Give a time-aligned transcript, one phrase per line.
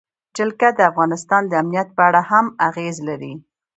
[0.35, 3.33] جلګه د افغانستان د امنیت په اړه هم اغېز لري.